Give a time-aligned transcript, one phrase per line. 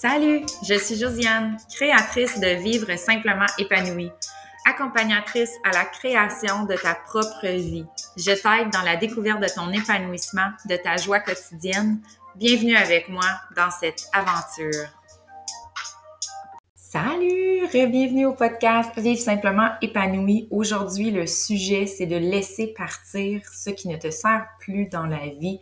[0.00, 4.10] Salut, je suis Josiane, créatrice de Vivre simplement épanouie,
[4.64, 7.84] accompagnatrice à la création de ta propre vie.
[8.16, 12.00] Je t'aide dans la découverte de ton épanouissement, de ta joie quotidienne.
[12.34, 14.86] Bienvenue avec moi dans cette aventure.
[16.74, 20.48] Salut, bienvenue au podcast Vivre simplement épanoui.
[20.50, 25.26] Aujourd'hui, le sujet, c'est de laisser partir ce qui ne te sert plus dans la
[25.38, 25.60] vie.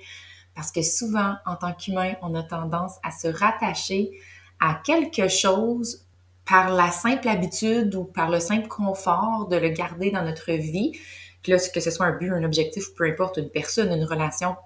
[0.59, 4.11] Parce que souvent, en tant qu'humain, on a tendance à se rattacher
[4.59, 6.05] à quelque chose
[6.45, 10.99] par la simple habitude ou par le simple confort de le garder dans notre vie.
[11.45, 14.57] que ce soit un but, un objectif, peu importe, une personne, une relation,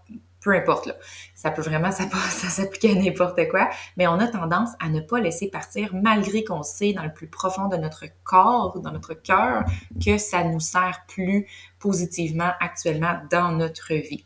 [0.40, 0.88] peu importe.
[1.34, 3.68] Ça peut vraiment ça, ça s'appliquer à n'importe quoi,
[3.98, 7.28] mais on a tendance à ne pas laisser partir malgré qu'on sait dans le plus
[7.28, 9.62] profond de notre corps, dans notre cœur,
[10.02, 11.46] que ça nous sert plus
[11.78, 14.24] positivement actuellement dans notre vie.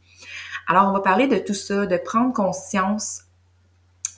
[0.67, 3.23] Alors, on va parler de tout ça, de prendre conscience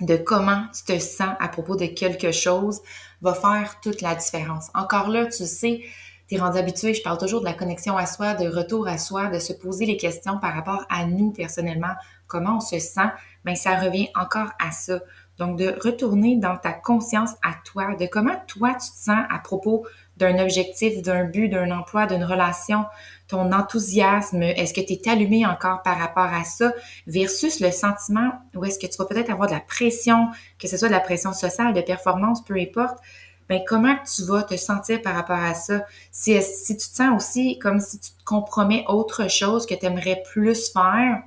[0.00, 2.80] de comment tu te sens à propos de quelque chose
[3.20, 4.70] va faire toute la différence.
[4.74, 5.82] Encore là, tu sais,
[6.28, 8.98] tu es rendu habitué, je parle toujours de la connexion à soi, de retour à
[8.98, 11.94] soi, de se poser les questions par rapport à nous personnellement,
[12.26, 13.10] comment on se sent,
[13.44, 15.00] mais ben, ça revient encore à ça.
[15.38, 19.38] Donc, de retourner dans ta conscience à toi, de comment toi tu te sens à
[19.38, 19.86] propos
[20.18, 22.84] d'un objectif, d'un but, d'un emploi, d'une relation,
[23.28, 26.72] ton enthousiasme, est-ce que tu es allumé encore par rapport à ça,
[27.06, 30.76] versus le sentiment où est-ce que tu vas peut-être avoir de la pression, que ce
[30.76, 32.98] soit de la pression sociale, de performance, peu importe,
[33.48, 35.84] ben comment tu vas te sentir par rapport à ça?
[36.10, 39.86] Si, si tu te sens aussi comme si tu te compromets autre chose que tu
[39.86, 41.22] aimerais plus faire,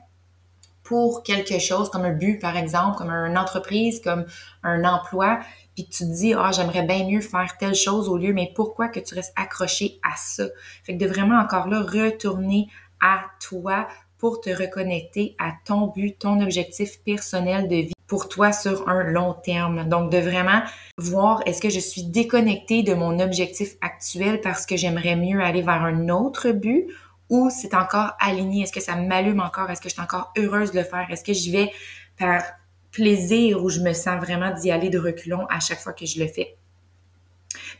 [0.92, 4.26] pour quelque chose, comme un but, par exemple, comme une entreprise, comme
[4.62, 5.40] un emploi,
[5.76, 8.90] puis tu te dis, ah, j'aimerais bien mieux faire telle chose au lieu, mais pourquoi
[8.90, 10.46] que tu restes accroché à ça?
[10.84, 12.68] Fait que de vraiment encore là, retourner
[13.02, 18.52] à toi pour te reconnecter à ton but, ton objectif personnel de vie pour toi
[18.52, 19.88] sur un long terme.
[19.88, 20.62] Donc, de vraiment
[20.98, 25.62] voir est-ce que je suis déconnectée de mon objectif actuel parce que j'aimerais mieux aller
[25.62, 26.88] vers un autre but
[27.30, 28.64] ou c'est encore aligné?
[28.64, 29.72] Est-ce que ça m'allume encore?
[29.72, 31.08] Est-ce que je suis encore heureuse de le faire?
[31.10, 31.72] Est-ce que j'y vais
[32.20, 32.44] par
[32.92, 36.20] plaisir ou je me sens vraiment d'y aller de reculons à chaque fois que je
[36.20, 36.56] le fais?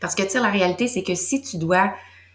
[0.00, 1.92] Parce que, tu sais, la réalité, c'est que si tu dois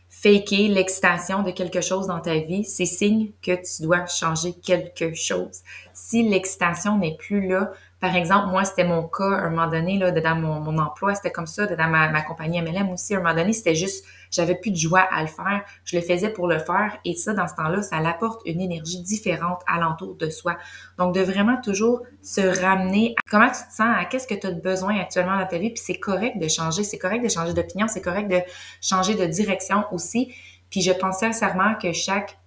[0.10, 5.14] faker l'excitation de quelque chose dans ta vie, c'est signe que tu dois changer quelque
[5.14, 5.62] chose.
[5.94, 9.98] Si l'excitation n'est plus là, par exemple, moi, c'était mon cas à un moment donné,
[9.98, 13.18] là, dans mon, mon emploi, c'était comme ça, dans ma, ma compagnie MLM aussi, à
[13.18, 15.64] un moment donné, c'était juste, j'avais plus de joie à le faire.
[15.86, 19.02] Je le faisais pour le faire et ça, dans ce temps-là, ça apporte une énergie
[19.02, 20.58] différente alentour de soi.
[20.98, 24.48] Donc, de vraiment toujours se ramener à comment tu te sens, à qu'est-ce que tu
[24.48, 27.54] as besoin actuellement dans ta vie, puis c'est correct de changer, c'est correct de changer
[27.54, 28.42] d'opinion, c'est correct de
[28.82, 30.34] changer de direction aussi.
[30.70, 32.38] Puis je pense sincèrement que chaque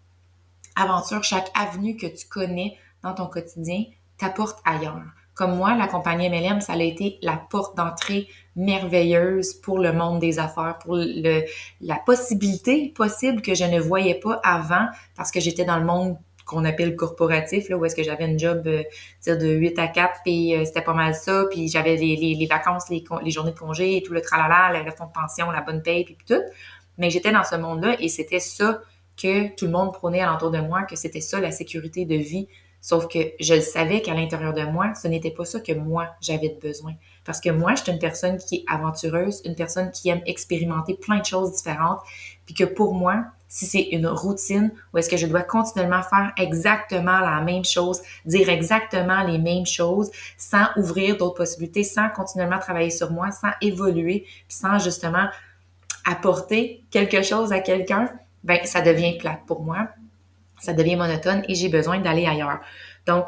[0.76, 3.84] aventure, chaque avenue que tu connais dans ton quotidien
[4.18, 5.19] t'apporte ailleurs.
[5.40, 10.18] Comme moi, la compagnie MLM, ça a été la porte d'entrée merveilleuse pour le monde
[10.20, 11.44] des affaires, pour le,
[11.80, 14.86] la possibilité possible que je ne voyais pas avant
[15.16, 18.38] parce que j'étais dans le monde qu'on appelle corporatif, là, où est-ce que j'avais une
[18.38, 18.82] job euh,
[19.26, 23.02] de 8 à 4, puis euh, c'était pas mal ça, puis j'avais les, vacances, les,
[23.30, 26.18] journées de congé, et tout le tralala, le fonds de pension, la bonne paye, puis
[26.28, 26.42] tout.
[26.98, 28.82] Mais j'étais dans ce monde-là et c'était ça
[29.16, 32.46] que tout le monde prônait alentour de moi, que c'était ça la sécurité de vie
[32.80, 36.56] Sauf que je savais qu'à l'intérieur de moi, ce n'était pas ça que moi, j'avais
[36.62, 36.94] besoin.
[37.24, 40.94] Parce que moi, je suis une personne qui est aventureuse, une personne qui aime expérimenter
[40.94, 42.00] plein de choses différentes,
[42.46, 46.32] puis que pour moi, si c'est une routine où est-ce que je dois continuellement faire
[46.38, 52.60] exactement la même chose, dire exactement les mêmes choses, sans ouvrir d'autres possibilités, sans continuellement
[52.60, 55.26] travailler sur moi, sans évoluer, puis sans justement
[56.06, 58.08] apporter quelque chose à quelqu'un,
[58.42, 59.88] ben ça devient plate pour moi
[60.60, 62.60] ça devient monotone et j'ai besoin d'aller ailleurs.
[63.06, 63.26] Donc,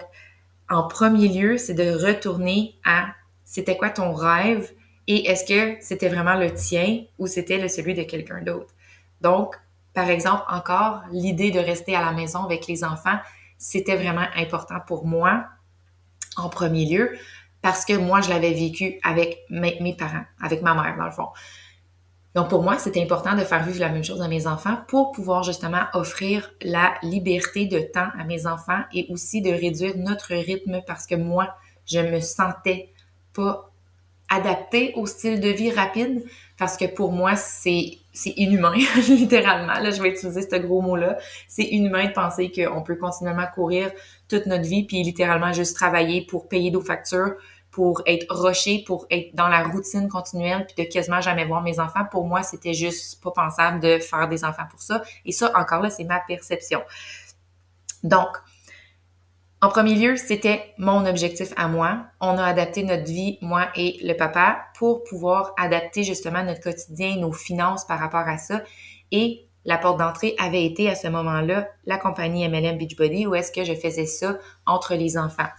[0.71, 3.09] en premier lieu, c'est de retourner à
[3.45, 4.73] c'était quoi ton rêve
[5.07, 8.73] et est-ce que c'était vraiment le tien ou c'était le celui de quelqu'un d'autre.
[9.21, 9.57] Donc,
[9.95, 13.19] par exemple, encore, l'idée de rester à la maison avec les enfants,
[13.59, 15.45] c'était vraiment important pour moi
[16.37, 17.13] en premier lieu
[17.61, 21.29] parce que moi, je l'avais vécu avec mes, parents, avec ma mère, dans le fond.
[22.35, 25.13] Donc pour moi, c'est important de faire vivre la même chose à mes enfants pour
[25.13, 30.35] pouvoir justement offrir la liberté de temps à mes enfants et aussi de réduire notre
[30.35, 32.91] rythme parce que moi, je me sentais
[33.35, 33.73] pas
[34.31, 36.25] adaptée au style de vie rapide
[36.59, 38.75] parce que pour moi, c'est inhumain,
[39.09, 39.75] littéralement.
[39.75, 41.19] Là, je vais utiliser ce gros mot-là.
[41.49, 43.91] C'est inhumain de penser qu'on peut continuellement courir
[44.29, 47.35] toute notre vie puis littéralement juste travailler pour payer nos factures,
[47.73, 51.81] pour être roché, pour être dans la routine continuelle, puis de quasiment jamais voir mes
[51.81, 52.05] enfants.
[52.11, 55.03] Pour moi, c'était juste pas pensable de faire des enfants pour ça.
[55.25, 56.83] Et ça, encore là, c'est ma perception.
[58.05, 58.29] Donc,
[59.65, 62.07] En premier lieu, c'était mon objectif à moi.
[62.21, 67.17] On a adapté notre vie, moi et le papa, pour pouvoir adapter justement notre quotidien,
[67.17, 68.63] nos finances par rapport à ça.
[69.13, 73.53] Et la porte d'entrée avait été à ce moment-là la compagnie MLM Beachbody où est-ce
[73.53, 74.37] que je faisais ça
[74.67, 75.51] entre les enfants.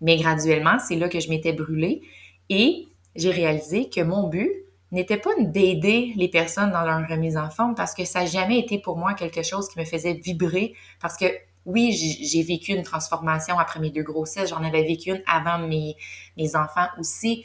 [0.00, 2.02] Mais graduellement, c'est là que je m'étais brûlée
[2.48, 4.50] et j'ai réalisé que mon but
[4.92, 8.58] n'était pas d'aider les personnes dans leur remise en forme parce que ça n'a jamais
[8.58, 11.26] été pour moi quelque chose qui me faisait vibrer parce que
[11.66, 15.96] oui, j'ai vécu une transformation après mes deux grossesses, j'en avais vécu une avant mes,
[16.38, 17.44] mes enfants aussi.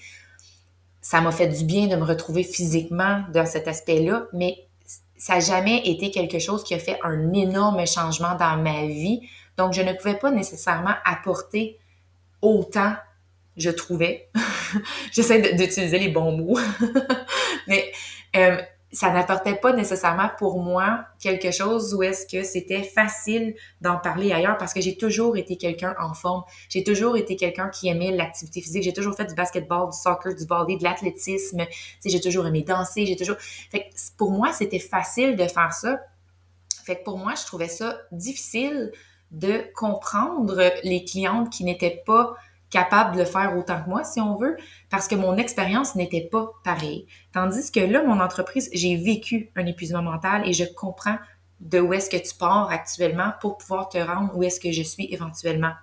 [1.01, 4.55] Ça m'a fait du bien de me retrouver physiquement dans cet aspect-là, mais
[5.17, 9.27] ça n'a jamais été quelque chose qui a fait un énorme changement dans ma vie.
[9.57, 11.77] Donc, je ne pouvais pas nécessairement apporter
[12.43, 12.93] autant,
[13.57, 14.29] je trouvais.
[15.11, 16.59] J'essaie d'utiliser les bons mots.
[17.67, 17.91] Mais
[18.35, 18.57] euh,
[18.91, 24.31] ça n'apportait pas nécessairement pour moi quelque chose où est-ce que c'était facile d'en parler
[24.31, 26.43] ailleurs parce que j'ai toujours été quelqu'un en forme.
[26.69, 28.83] J'ai toujours été quelqu'un qui aimait l'activité physique.
[28.83, 31.65] J'ai toujours fait du basketball, du soccer, du volley, de l'athlétisme.
[32.05, 33.05] J'ai toujours aimé danser.
[33.07, 33.37] J'ai toujours.
[33.39, 35.99] Fait pour moi, c'était facile de faire ça.
[36.85, 38.91] Fait que pour moi, je trouvais ça difficile
[39.33, 42.35] de comprendre les clientes qui n'étaient pas
[42.69, 44.57] capable de le faire autant que moi, si on veut,
[44.89, 47.05] parce que mon expérience n'était pas pareille.
[47.31, 51.17] Tandis que là, mon entreprise, j'ai vécu un épuisement mental et je comprends
[51.59, 54.81] de où est-ce que tu pars actuellement pour pouvoir te rendre où est-ce que je
[54.81, 55.73] suis éventuellement.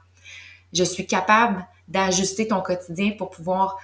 [0.72, 3.78] Je suis capable d'ajuster ton quotidien pour pouvoir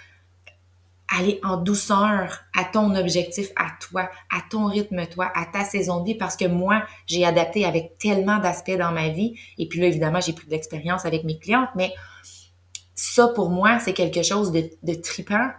[1.14, 6.00] aller en douceur à ton objectif, à toi, à ton rythme, toi, à ta saison
[6.00, 9.38] de vie, parce que moi, j'ai adapté avec tellement d'aspects dans ma vie.
[9.58, 11.93] Et puis là, évidemment, j'ai plus d'expérience avec mes clientes, mais
[12.94, 15.50] ça, pour moi, c'est quelque chose de, de tripant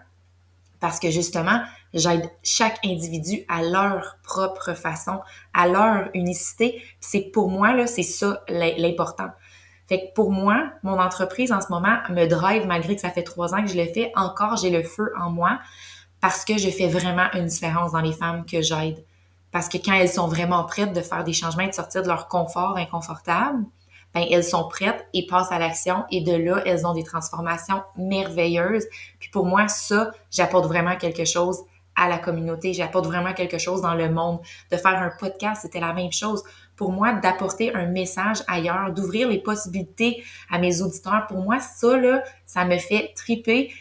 [0.79, 1.61] parce que justement,
[1.93, 5.19] j'aide chaque individu à leur propre façon,
[5.53, 6.81] à leur unicité.
[6.99, 9.29] C'est pour moi, là, c'est ça l'important.
[9.87, 13.23] Fait que pour moi, mon entreprise en ce moment me drive, malgré que ça fait
[13.23, 15.59] trois ans que je le fais, encore j'ai le feu en moi
[16.19, 19.03] parce que je fais vraiment une différence dans les femmes que j'aide.
[19.51, 22.07] Parce que quand elles sont vraiment prêtes de faire des changements et de sortir de
[22.07, 23.63] leur confort inconfortable,
[24.13, 27.81] ben, elles sont prêtes et passent à l'action et de là, elles ont des transformations
[27.97, 28.85] merveilleuses.
[29.19, 31.59] Puis pour moi, ça, j'apporte vraiment quelque chose
[31.95, 34.39] à la communauté, j'apporte vraiment quelque chose dans le monde.
[34.71, 36.43] De faire un podcast, c'était la même chose.
[36.77, 41.97] Pour moi, d'apporter un message ailleurs, d'ouvrir les possibilités à mes auditeurs, pour moi, ça,
[41.97, 43.71] là, ça me fait triper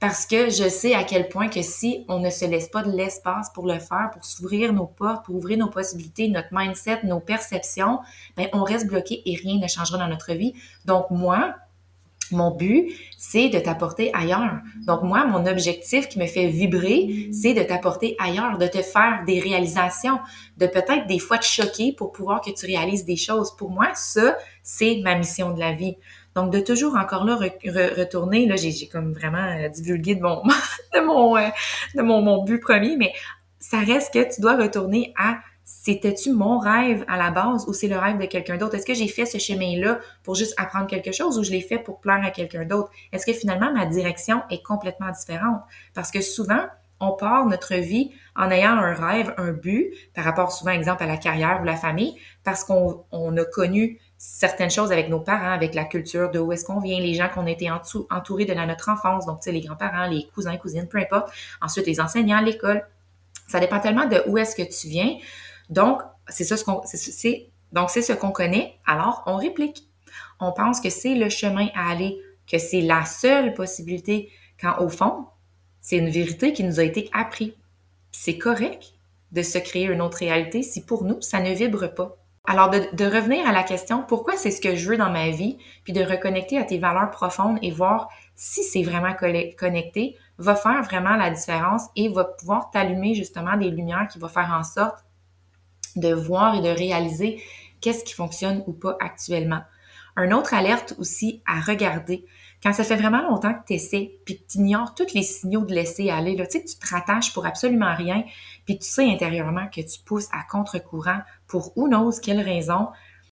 [0.00, 2.90] parce que je sais à quel point que si on ne se laisse pas de
[2.90, 7.20] l'espace pour le faire, pour s'ouvrir nos portes, pour ouvrir nos possibilités, notre mindset, nos
[7.20, 8.00] perceptions,
[8.36, 10.52] ben on reste bloqué et rien ne changera dans notre vie.
[10.84, 11.54] Donc moi,
[12.34, 14.58] mon but, c'est de t'apporter ailleurs.
[14.86, 19.22] Donc moi, mon objectif qui me fait vibrer, c'est de t'apporter ailleurs, de te faire
[19.26, 20.18] des réalisations,
[20.58, 23.56] de peut-être des fois te choquer pour pouvoir que tu réalises des choses.
[23.56, 25.96] Pour moi, ça, c'est ma mission de la vie.
[26.34, 30.42] Donc, de toujours encore là retourner, là, j'ai comme vraiment euh, divulgué de mon,
[30.94, 31.48] de, euh,
[31.94, 33.12] de mon, mon but premier, mais
[33.60, 37.88] ça reste que tu dois retourner à c'était-tu mon rêve à la base ou c'est
[37.88, 38.74] le rêve de quelqu'un d'autre?
[38.74, 41.78] Est-ce que j'ai fait ce chemin-là pour juste apprendre quelque chose ou je l'ai fait
[41.78, 42.90] pour plaire à quelqu'un d'autre?
[43.12, 45.62] Est-ce que finalement ma direction est complètement différente?
[45.94, 46.66] Parce que souvent,
[47.00, 51.06] on part notre vie en ayant un rêve, un but, par rapport souvent, exemple, à
[51.06, 52.14] la carrière ou la famille,
[52.44, 56.52] parce qu'on on a connu certaines choses avec nos parents, avec la culture de où
[56.52, 59.60] est-ce qu'on vient, les gens qu'on été entourés de notre enfance, donc tu sais, les
[59.60, 61.30] grands-parents, les cousins, cousines, peu importe.
[61.60, 62.86] Ensuite, les enseignants, l'école.
[63.46, 65.18] Ça dépend tellement de où est-ce que tu viens.
[65.70, 68.78] Donc, c'est ça ce qu'on, c'est, ce qu'on connaît.
[68.86, 69.88] Alors, on réplique.
[70.40, 72.18] On pense que c'est le chemin à aller,
[72.50, 74.30] que c'est la seule possibilité,
[74.60, 75.26] quand au fond,
[75.80, 77.52] c'est une vérité qui nous a été apprise.
[78.12, 78.94] C'est correct
[79.32, 82.16] de se créer une autre réalité si pour nous, ça ne vibre pas.
[82.46, 85.56] Alors, de, revenir à la question, pourquoi c'est ce que je veux dans ma vie,
[85.82, 90.82] puis de reconnecter à tes valeurs profondes et voir si c'est vraiment connecté, va faire
[90.82, 95.04] vraiment la différence et va pouvoir t'allumer justement des lumières qui vont faire en sorte
[95.96, 97.42] de voir et de réaliser
[97.80, 99.62] qu'est-ce qui fonctionne ou pas actuellement.
[100.16, 102.24] Un autre alerte aussi à regarder,
[102.62, 105.64] quand ça fait vraiment longtemps que tu essaies, puis que tu ignores tous les signaux
[105.64, 108.24] de laisser aller, là, tu sais, tu te rattaches pour absolument rien,
[108.64, 112.88] puis tu sais intérieurement que tu pousses à contre-courant pour ou knows quelle raison,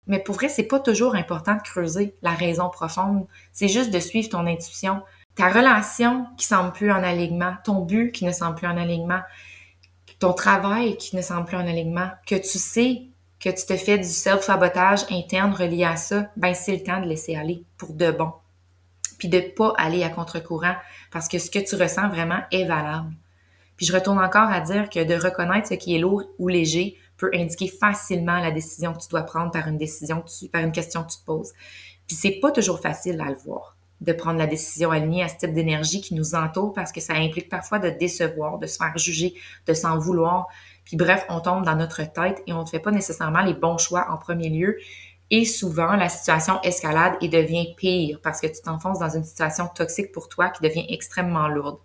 [0.06, 4.00] mais pour vrai, c'est pas toujours important de creuser la raison profonde, c'est juste de
[4.00, 5.02] suivre ton intuition.
[5.36, 9.20] Ta relation qui semble plus en alignement, ton but qui ne semble plus en alignement,
[10.22, 13.02] ton travail qui ne semble plus en alignement, que tu sais
[13.40, 17.08] que tu te fais du self-sabotage interne relié à ça, ben c'est le temps de
[17.08, 18.32] laisser aller pour de bon
[19.18, 20.74] puis de pas aller à contre-courant
[21.12, 23.12] parce que ce que tu ressens vraiment est valable.
[23.76, 26.96] Puis je retourne encore à dire que de reconnaître ce qui est lourd ou léger
[27.16, 31.04] peut indiquer facilement la décision que tu dois prendre par une décision, par une question
[31.04, 31.52] que tu te poses.
[32.08, 35.36] Puis c'est pas toujours facile à le voir, de prendre la décision alignée à ce
[35.36, 38.96] type d'énergie qui nous entoure parce que ça implique parfois de décevoir, de se faire
[38.98, 39.34] juger,
[39.66, 40.48] de s'en vouloir.
[40.84, 43.78] Puis bref, on tombe dans notre tête et on ne fait pas nécessairement les bons
[43.78, 44.78] choix en premier lieu.
[45.30, 49.68] Et souvent, la situation escalade et devient pire parce que tu t'enfonces dans une situation
[49.68, 51.78] toxique pour toi qui devient extrêmement lourde.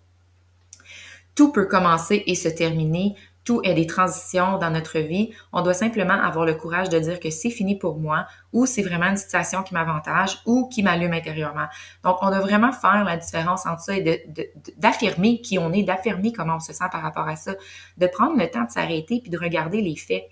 [1.35, 3.15] Tout peut commencer et se terminer
[3.47, 5.31] tout est des transitions dans notre vie.
[5.53, 8.81] On doit simplement avoir le courage de dire que c'est fini pour moi ou c'est
[8.81, 11.67] vraiment une situation qui m'avantage ou qui m'allume intérieurement.
[12.03, 14.25] Donc, on doit vraiment faire la différence entre ça et
[14.75, 17.55] d'affirmer qui on est, d'affirmer comment on se sent par rapport à ça,
[17.97, 20.25] de prendre le temps de s'arrêter puis de regarder les faits.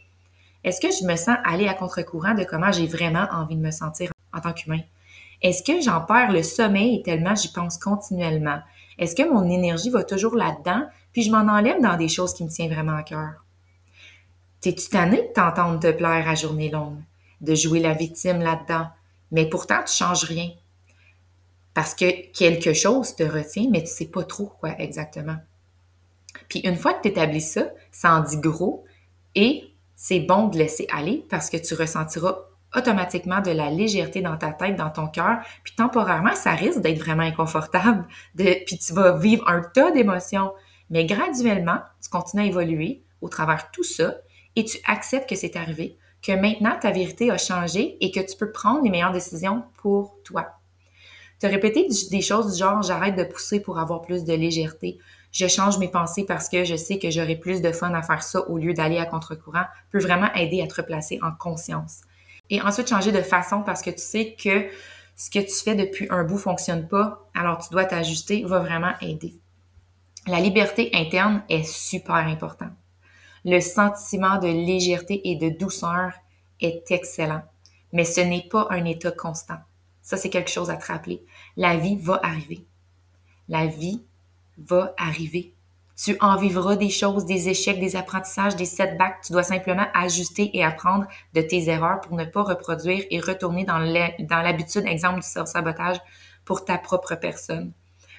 [0.66, 3.72] Est-ce que je me sens aller à contre-courant de comment j'ai vraiment envie de me
[3.72, 4.82] sentir en tant qu'humain?
[5.42, 8.60] Est-ce que j'en perds le sommeil tellement j'y pense continuellement?
[9.00, 10.84] Est-ce que mon énergie va toujours là-dedans?
[11.16, 13.46] Puis je m'en enlève dans des choses qui me tiennent vraiment à cœur.
[14.60, 17.00] T'es-tu tanné de t'entendre te plaire à journée longue,
[17.40, 18.90] de jouer la victime là-dedans,
[19.32, 20.50] mais pourtant tu changes rien?
[21.74, 25.38] Parce que quelque chose te retient, mais tu sais pas trop quoi exactement.
[26.50, 28.84] Puis une fois que tu établis ça, ça en dit gros
[29.36, 32.40] et c'est bon de laisser aller parce que tu ressentiras
[32.76, 37.00] automatiquement de la légèreté dans ta tête, dans ton cœur, puis temporairement, ça risque d'être
[37.00, 38.06] vraiment inconfortable,
[38.36, 40.52] puis tu vas vivre un tas d'émotions.
[40.90, 44.16] Mais graduellement, tu continues à évoluer au travers de tout ça
[44.56, 48.38] et tu acceptes que c'est arrivé, que maintenant ta vérité a changé et que tu
[48.38, 50.48] peux prendre les meilleures décisions pour toi.
[51.40, 55.00] Te répéter des choses du genre j'arrête de pousser pour avoir plus de légèreté,
[55.36, 58.24] je change mes pensées parce que je sais que j'aurai plus de fun à faire
[58.24, 62.04] ça au lieu d'aller à contre-courant peut vraiment aider à te replacer en conscience.
[62.50, 64.70] Et ensuite changer de façon parce que tu sais que
[65.18, 68.94] ce que tu fais depuis un bout fonctionne pas, alors tu dois t'ajuster, va vraiment
[69.02, 69.36] aider.
[70.28, 72.74] La liberté interne est super importante.
[73.44, 76.14] Le sentiment de légèreté et de douceur
[76.60, 77.44] est excellent,
[77.94, 79.60] mais ce n'est pas un état constant.
[80.02, 81.24] Ça, c'est quelque chose à te rappeler.
[81.58, 82.66] La vie va arriver.
[83.50, 84.04] La vie
[84.58, 85.54] va arriver.
[85.96, 89.22] Tu en vivras des choses, des échecs, des apprentissages, des setbacks.
[89.24, 91.06] Tu dois simplement ajuster et apprendre
[91.36, 95.98] de tes erreurs pour ne pas reproduire et retourner dans l'habitude, exemple du sabotage
[96.46, 97.74] pour ta propre personne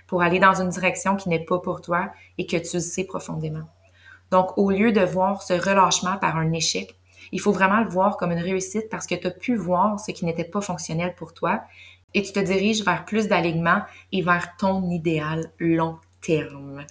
[0.07, 3.69] pour aller dans une direction qui n'est pas pour toi et que tu sais profondément.
[4.31, 6.97] Donc, au lieu de voir ce relâchement par un échec,
[7.33, 10.13] il faut vraiment le voir comme une réussite parce que tu as pu voir ce
[10.13, 11.63] qui n'était pas fonctionnel pour toi
[12.15, 13.83] et tu te diriges vers plus d'alignement
[14.13, 16.85] et vers ton idéal long terme.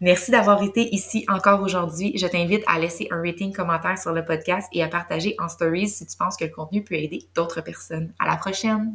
[0.00, 2.12] Merci d'avoir été ici encore aujourd'hui.
[2.18, 5.88] Je t'invite à laisser un rating commentaire sur le podcast et à partager en stories
[5.88, 8.12] si tu penses que le contenu peut aider d'autres personnes.
[8.18, 8.92] À la prochaine!